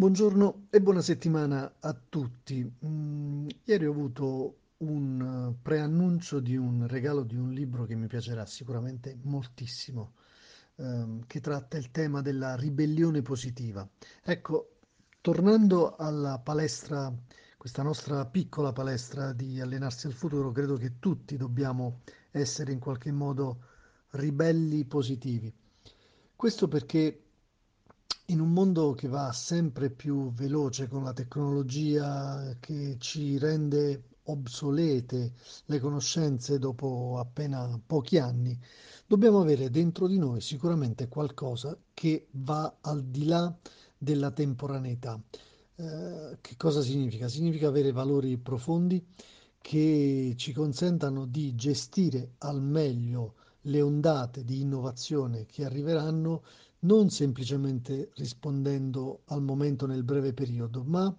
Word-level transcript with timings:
Buongiorno 0.00 0.68
e 0.70 0.80
buona 0.80 1.02
settimana 1.02 1.74
a 1.78 1.92
tutti. 1.92 2.66
Mm, 2.86 3.48
ieri 3.64 3.84
ho 3.84 3.90
avuto 3.90 4.60
un 4.78 5.50
eh, 5.52 5.58
preannuncio 5.60 6.40
di 6.40 6.56
un 6.56 6.86
regalo 6.88 7.22
di 7.22 7.36
un 7.36 7.52
libro 7.52 7.84
che 7.84 7.96
mi 7.96 8.06
piacerà 8.06 8.46
sicuramente 8.46 9.18
moltissimo, 9.24 10.14
ehm, 10.76 11.26
che 11.26 11.40
tratta 11.40 11.76
il 11.76 11.90
tema 11.90 12.22
della 12.22 12.56
ribellione 12.56 13.20
positiva. 13.20 13.86
Ecco, 14.24 14.78
tornando 15.20 15.96
alla 15.96 16.38
palestra, 16.38 17.14
questa 17.58 17.82
nostra 17.82 18.24
piccola 18.24 18.72
palestra 18.72 19.34
di 19.34 19.60
allenarsi 19.60 20.06
al 20.06 20.14
futuro, 20.14 20.50
credo 20.50 20.78
che 20.78 20.98
tutti 20.98 21.36
dobbiamo 21.36 22.00
essere 22.30 22.72
in 22.72 22.78
qualche 22.78 23.12
modo 23.12 23.64
ribelli 24.12 24.82
positivi. 24.86 25.54
Questo 26.34 26.68
perché 26.68 27.29
in 28.30 28.40
un 28.40 28.52
mondo 28.52 28.92
che 28.92 29.08
va 29.08 29.32
sempre 29.32 29.90
più 29.90 30.32
veloce 30.32 30.86
con 30.86 31.02
la 31.02 31.12
tecnologia 31.12 32.56
che 32.60 32.94
ci 32.98 33.38
rende 33.38 34.04
obsolete 34.24 35.32
le 35.64 35.80
conoscenze 35.80 36.60
dopo 36.60 37.18
appena 37.18 37.80
pochi 37.84 38.18
anni, 38.18 38.56
dobbiamo 39.06 39.40
avere 39.40 39.68
dentro 39.68 40.06
di 40.06 40.16
noi 40.16 40.40
sicuramente 40.40 41.08
qualcosa 41.08 41.76
che 41.92 42.28
va 42.32 42.76
al 42.82 43.02
di 43.02 43.24
là 43.24 43.52
della 43.98 44.30
temporaneità. 44.30 45.20
Eh, 45.74 46.38
che 46.40 46.56
cosa 46.56 46.82
significa? 46.82 47.26
Significa 47.26 47.66
avere 47.66 47.90
valori 47.90 48.36
profondi 48.38 49.04
che 49.60 50.34
ci 50.36 50.52
consentano 50.52 51.26
di 51.26 51.56
gestire 51.56 52.34
al 52.38 52.62
meglio 52.62 53.34
le 53.62 53.82
ondate 53.82 54.44
di 54.44 54.60
innovazione 54.60 55.46
che 55.46 55.64
arriveranno 55.64 56.42
non 56.80 57.10
semplicemente 57.10 58.10
rispondendo 58.14 59.22
al 59.26 59.42
momento 59.42 59.86
nel 59.86 60.04
breve 60.04 60.32
periodo, 60.32 60.82
ma 60.84 61.14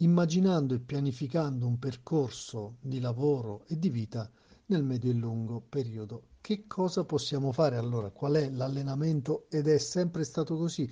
immaginando 0.00 0.74
e 0.74 0.80
pianificando 0.80 1.66
un 1.66 1.78
percorso 1.78 2.76
di 2.80 3.00
lavoro 3.00 3.64
e 3.66 3.78
di 3.78 3.88
vita 3.88 4.30
nel 4.66 4.82
medio 4.82 5.10
e 5.10 5.14
lungo 5.14 5.60
periodo. 5.60 6.24
Che 6.40 6.66
cosa 6.66 7.04
possiamo 7.04 7.52
fare 7.52 7.76
allora? 7.76 8.10
Qual 8.10 8.34
è 8.34 8.50
l'allenamento? 8.50 9.46
Ed 9.48 9.68
è 9.68 9.78
sempre 9.78 10.24
stato 10.24 10.56
così? 10.56 10.90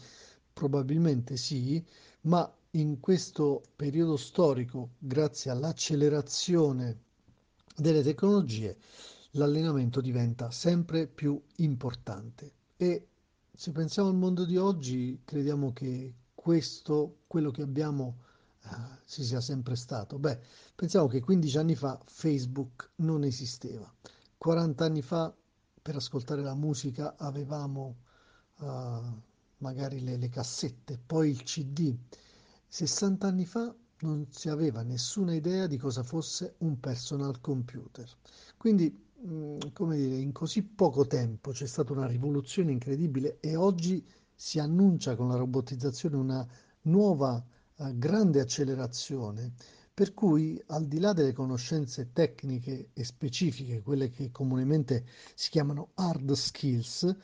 Probabilmente 0.52 1.36
sì, 1.36 1.84
ma 2.22 2.50
in 2.72 3.00
questo 3.00 3.62
periodo 3.76 4.16
storico, 4.16 4.90
grazie 4.98 5.50
all'accelerazione 5.50 7.02
delle 7.76 8.02
tecnologie, 8.02 8.76
l'allenamento 9.32 10.00
diventa 10.00 10.50
sempre 10.50 11.06
più 11.06 11.40
importante 11.56 12.52
e 12.76 13.08
se 13.56 13.70
pensiamo 13.70 14.08
al 14.08 14.16
mondo 14.16 14.44
di 14.44 14.56
oggi, 14.56 15.20
crediamo 15.24 15.72
che 15.72 16.14
questo, 16.34 17.20
quello 17.28 17.50
che 17.52 17.62
abbiamo, 17.62 18.18
eh, 18.64 18.68
ci 19.06 19.22
sia 19.22 19.40
sempre 19.40 19.76
stato. 19.76 20.18
Beh, 20.18 20.40
pensiamo 20.74 21.06
che 21.06 21.20
15 21.20 21.58
anni 21.58 21.76
fa 21.76 22.00
Facebook 22.04 22.90
non 22.96 23.22
esisteva. 23.22 23.90
40 24.38 24.84
anni 24.84 25.02
fa 25.02 25.34
per 25.80 25.96
ascoltare 25.96 26.42
la 26.42 26.54
musica 26.54 27.14
avevamo 27.16 27.96
eh, 28.60 29.00
magari 29.58 30.00
le, 30.00 30.16
le 30.16 30.28
cassette, 30.28 30.98
poi 30.98 31.30
il 31.30 31.42
CD. 31.44 31.96
60 32.66 33.26
anni 33.26 33.46
fa 33.46 33.72
non 34.00 34.26
si 34.30 34.48
aveva 34.48 34.82
nessuna 34.82 35.32
idea 35.32 35.68
di 35.68 35.78
cosa 35.78 36.02
fosse 36.02 36.56
un 36.58 36.80
personal 36.80 37.40
computer. 37.40 38.10
Quindi 38.56 39.03
come 39.72 39.96
dire, 39.96 40.16
in 40.16 40.32
così 40.32 40.62
poco 40.62 41.06
tempo 41.06 41.50
c'è 41.50 41.66
stata 41.66 41.92
una 41.92 42.06
rivoluzione 42.06 42.72
incredibile 42.72 43.38
e 43.40 43.56
oggi 43.56 44.06
si 44.34 44.58
annuncia 44.58 45.16
con 45.16 45.28
la 45.28 45.36
robotizzazione 45.36 46.16
una 46.16 46.46
nuova 46.82 47.42
eh, 47.76 47.92
grande 47.96 48.40
accelerazione, 48.40 49.54
per 49.94 50.12
cui 50.12 50.60
al 50.66 50.86
di 50.86 50.98
là 50.98 51.12
delle 51.14 51.32
conoscenze 51.32 52.10
tecniche 52.12 52.90
e 52.92 53.04
specifiche, 53.04 53.80
quelle 53.80 54.10
che 54.10 54.30
comunemente 54.30 55.06
si 55.34 55.48
chiamano 55.48 55.92
hard 55.94 56.32
skills, 56.32 57.16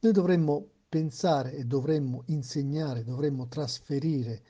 noi 0.00 0.12
dovremmo 0.12 0.68
pensare 0.88 1.54
e 1.54 1.64
dovremmo 1.64 2.22
insegnare, 2.26 3.02
dovremmo 3.02 3.48
trasferire 3.48 4.42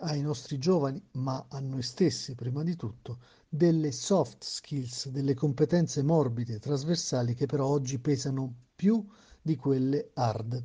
ai 0.00 0.20
nostri 0.20 0.58
giovani, 0.58 1.02
ma 1.12 1.46
a 1.48 1.60
noi 1.60 1.82
stessi 1.82 2.34
prima 2.34 2.62
di 2.62 2.76
tutto, 2.76 3.20
delle 3.54 3.92
soft 3.92 4.44
skills, 4.44 5.10
delle 5.10 5.34
competenze 5.34 6.02
morbide, 6.02 6.58
trasversali 6.58 7.34
che 7.34 7.44
però 7.44 7.66
oggi 7.66 7.98
pesano 7.98 8.50
più 8.74 9.06
di 9.42 9.56
quelle 9.56 10.10
hard. 10.14 10.64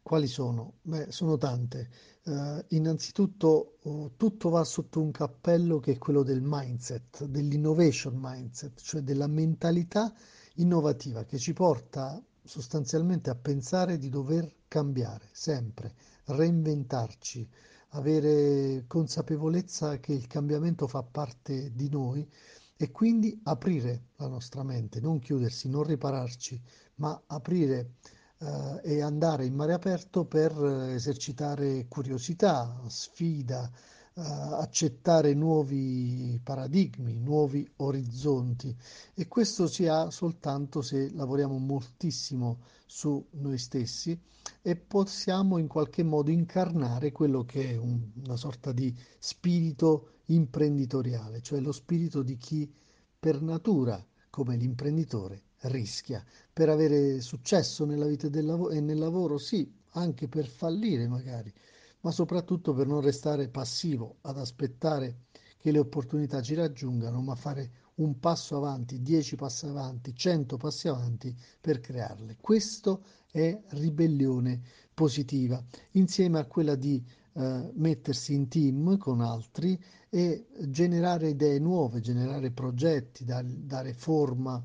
Quali 0.00 0.28
sono? 0.28 0.74
Beh, 0.82 1.10
sono 1.10 1.36
tante. 1.38 1.90
Uh, 2.22 2.64
innanzitutto 2.68 3.78
uh, 3.82 4.12
tutto 4.16 4.48
va 4.48 4.62
sotto 4.62 5.00
un 5.00 5.10
cappello 5.10 5.80
che 5.80 5.92
è 5.92 5.98
quello 5.98 6.22
del 6.22 6.40
mindset, 6.40 7.24
dell'innovation 7.24 8.14
mindset, 8.16 8.80
cioè 8.80 9.00
della 9.00 9.26
mentalità 9.26 10.14
innovativa 10.54 11.24
che 11.24 11.38
ci 11.38 11.52
porta 11.52 12.22
sostanzialmente 12.44 13.28
a 13.28 13.34
pensare 13.34 13.98
di 13.98 14.08
dover 14.08 14.54
cambiare 14.68 15.28
sempre, 15.32 15.96
reinventarci, 16.26 17.48
avere 17.90 18.84
consapevolezza 18.86 19.98
che 19.98 20.12
il 20.12 20.26
cambiamento 20.26 20.86
fa 20.86 21.02
parte 21.02 21.72
di 21.74 21.88
noi 21.88 22.28
e 22.76 22.90
quindi 22.90 23.38
aprire 23.44 24.08
la 24.16 24.28
nostra 24.28 24.62
mente, 24.62 25.00
non 25.00 25.18
chiudersi, 25.18 25.68
non 25.68 25.82
ripararci, 25.82 26.60
ma 26.96 27.20
aprire 27.26 27.94
eh, 28.38 28.80
e 28.82 29.02
andare 29.02 29.44
in 29.44 29.54
mare 29.54 29.72
aperto 29.72 30.24
per 30.24 30.52
esercitare 30.94 31.86
curiosità, 31.88 32.80
sfida, 32.86 33.70
eh, 33.70 33.99
accettare 34.14 35.34
nuovi 35.34 36.38
paradigmi, 36.42 37.18
nuovi 37.18 37.68
orizzonti. 37.76 38.74
E 39.14 39.28
questo 39.28 39.66
si 39.66 39.86
ha 39.86 40.10
soltanto 40.10 40.82
se 40.82 41.10
lavoriamo 41.12 41.58
moltissimo 41.58 42.60
su 42.86 43.24
noi 43.32 43.58
stessi 43.58 44.18
e 44.62 44.76
possiamo 44.76 45.58
in 45.58 45.68
qualche 45.68 46.02
modo 46.02 46.30
incarnare 46.30 47.12
quello 47.12 47.44
che 47.44 47.70
è 47.70 47.76
un, 47.76 48.10
una 48.24 48.36
sorta 48.36 48.72
di 48.72 48.94
spirito 49.18 50.18
imprenditoriale, 50.26 51.40
cioè 51.40 51.60
lo 51.60 51.72
spirito 51.72 52.22
di 52.22 52.36
chi 52.36 52.72
per 53.18 53.40
natura, 53.42 54.04
come 54.30 54.56
l'imprenditore, 54.56 55.42
rischia. 55.62 56.24
Per 56.52 56.68
avere 56.68 57.20
successo 57.20 57.84
nella 57.84 58.06
vita 58.06 58.28
e, 58.28 58.42
lav- 58.42 58.72
e 58.72 58.80
nel 58.80 58.98
lavoro, 58.98 59.38
sì, 59.38 59.70
anche 59.90 60.28
per 60.28 60.46
fallire 60.46 61.06
magari, 61.08 61.52
ma 62.00 62.10
soprattutto 62.10 62.72
per 62.72 62.86
non 62.86 63.00
restare 63.00 63.48
passivo 63.48 64.16
ad 64.22 64.38
aspettare 64.38 65.24
che 65.58 65.70
le 65.70 65.78
opportunità 65.78 66.40
ci 66.40 66.54
raggiungano, 66.54 67.20
ma 67.20 67.34
fare 67.34 67.70
un 67.96 68.18
passo 68.18 68.56
avanti, 68.56 69.02
dieci 69.02 69.36
passi 69.36 69.66
avanti, 69.66 70.14
cento 70.14 70.56
passi 70.56 70.88
avanti 70.88 71.36
per 71.60 71.80
crearle. 71.80 72.38
Questo 72.40 73.04
è 73.30 73.60
ribellione 73.68 74.62
positiva, 74.94 75.62
insieme 75.92 76.38
a 76.38 76.46
quella 76.46 76.74
di 76.76 77.04
eh, 77.32 77.70
mettersi 77.74 78.34
in 78.34 78.48
team 78.48 78.96
con 78.96 79.20
altri 79.20 79.78
e 80.08 80.46
generare 80.66 81.28
idee 81.28 81.58
nuove, 81.58 82.00
generare 82.00 82.50
progetti, 82.50 83.24
dar, 83.24 83.44
dare 83.44 83.92
forma 83.92 84.64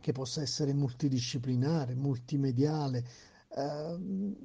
che 0.00 0.12
possa 0.12 0.42
essere 0.42 0.74
multidisciplinare, 0.74 1.94
multimediale, 1.94 3.04
eh, 3.54 3.98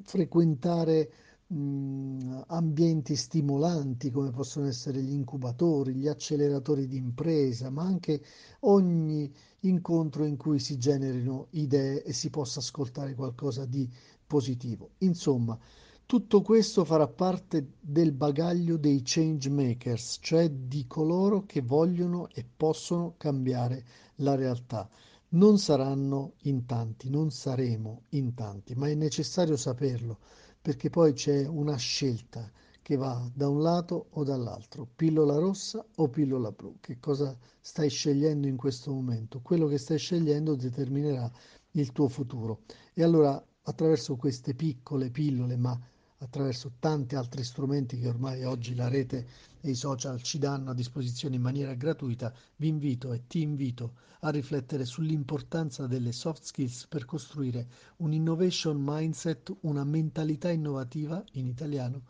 frequentare 0.03 1.11
mh, 1.47 2.43
ambienti 2.47 3.15
stimolanti 3.15 4.11
come 4.11 4.31
possono 4.31 4.67
essere 4.67 5.01
gli 5.01 5.13
incubatori, 5.13 5.93
gli 5.93 6.07
acceleratori 6.07 6.87
di 6.87 6.97
impresa, 6.97 7.69
ma 7.69 7.83
anche 7.83 8.21
ogni 8.61 9.31
incontro 9.61 10.25
in 10.25 10.37
cui 10.37 10.59
si 10.59 10.77
generino 10.77 11.47
idee 11.51 12.03
e 12.03 12.13
si 12.13 12.29
possa 12.29 12.59
ascoltare 12.59 13.15
qualcosa 13.15 13.65
di 13.65 13.89
positivo. 14.25 14.91
Insomma, 14.99 15.57
tutto 16.05 16.41
questo 16.41 16.85
farà 16.85 17.07
parte 17.07 17.73
del 17.79 18.11
bagaglio 18.11 18.77
dei 18.77 19.01
change 19.03 19.49
makers, 19.49 20.19
cioè 20.21 20.49
di 20.49 20.85
coloro 20.87 21.45
che 21.45 21.61
vogliono 21.61 22.29
e 22.33 22.45
possono 22.55 23.15
cambiare 23.17 23.83
la 24.17 24.35
realtà. 24.35 24.87
Non 25.29 25.57
saranno 25.57 26.33
in 26.43 26.65
tanti, 26.65 27.09
non 27.09 27.31
saremo 27.31 28.03
in 28.09 28.33
tanti, 28.35 28.75
ma 28.75 28.87
è 28.87 28.93
necessario 28.95 29.57
saperlo 29.57 30.19
perché 30.65 30.89
poi 30.89 31.13
c'è 31.13 31.45
una 31.45 31.75
scelta 31.75 32.51
che 32.81 32.95
va 32.95 33.29
da 33.35 33.47
un 33.47 33.61
lato 33.61 34.07
o 34.13 34.23
dall'altro, 34.23 34.87
pillola 34.95 35.35
rossa 35.35 35.85
o 35.97 36.09
pillola 36.09 36.51
blu. 36.51 36.77
Che 36.79 36.97
cosa 36.99 37.37
stai 37.59 37.87
scegliendo 37.87 38.47
in 38.47 38.57
questo 38.57 38.91
momento? 38.91 39.41
Quello 39.41 39.67
che 39.67 39.77
stai 39.77 39.99
scegliendo 39.99 40.55
determinerà 40.55 41.31
il 41.73 41.91
tuo 41.91 42.07
futuro. 42.07 42.61
E 42.95 43.03
allora 43.03 43.39
attraverso 43.61 44.15
queste 44.15 44.55
piccole 44.55 45.11
pillole, 45.11 45.55
ma 45.55 45.79
attraverso 46.25 46.73
tanti 46.79 47.15
altri 47.15 47.43
strumenti 47.43 47.99
che 47.99 48.07
ormai 48.07 48.43
oggi 48.43 48.75
la 48.75 48.87
rete 48.87 49.27
e 49.61 49.69
i 49.69 49.75
social 49.75 50.21
ci 50.21 50.37
danno 50.37 50.71
a 50.71 50.73
disposizione 50.73 51.35
in 51.35 51.41
maniera 51.41 51.73
gratuita, 51.73 52.33
vi 52.57 52.67
invito 52.67 53.13
e 53.13 53.25
ti 53.27 53.41
invito 53.41 53.93
a 54.21 54.29
riflettere 54.29 54.85
sull'importanza 54.85 55.87
delle 55.87 56.11
soft 56.11 56.43
skills 56.43 56.87
per 56.87 57.05
costruire 57.05 57.67
un 57.97 58.11
innovation 58.11 58.77
mindset, 58.79 59.55
una 59.61 59.83
mentalità 59.83 60.49
innovativa 60.49 61.23
in 61.33 61.45
italiano 61.45 62.03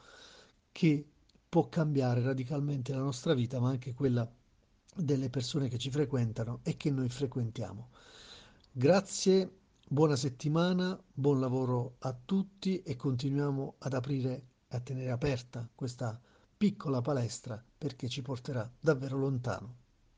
che 0.72 1.06
può 1.48 1.68
cambiare 1.70 2.22
radicalmente 2.22 2.94
la 2.94 3.00
nostra 3.02 3.34
vita, 3.34 3.60
ma 3.60 3.70
anche 3.70 3.94
quella 3.94 4.30
delle 4.96 5.30
persone 5.30 5.68
che 5.68 5.78
ci 5.78 5.90
frequentano 5.92 6.60
e 6.64 6.78
che 6.78 6.90
noi 6.90 7.10
frequentiamo. 7.10 7.90
Grazie, 8.72 9.50
buona 9.88 10.16
settimana, 10.16 11.00
buon 11.14 11.40
lavoro 11.40 11.98
a 12.00 12.14
tutti 12.14 12.82
e 12.82 12.96
continuiamo 12.96 13.76
ad 13.80 13.94
aprire 13.94 14.48
e 14.68 14.76
a 14.76 14.80
tenere 14.80 15.12
aperta 15.12 15.70
questa 15.76 16.20
piccola 16.58 17.02
palestra 17.02 17.64
perché 17.78 18.10
ci 18.10 18.22
porterà 18.24 18.70
davvero 18.80 19.18
lontano. 19.18 19.84